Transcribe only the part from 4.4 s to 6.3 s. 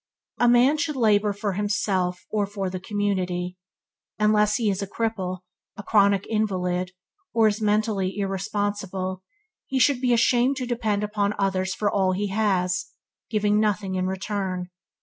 he is a cripple, a chronic